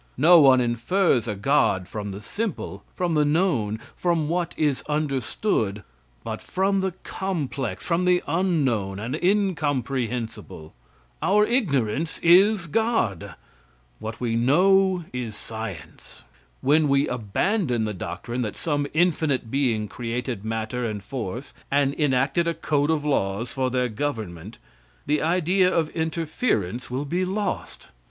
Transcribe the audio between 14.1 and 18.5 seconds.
we know is science. When we abandon the doctrine